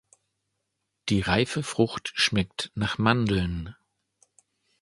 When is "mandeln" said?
2.97-3.75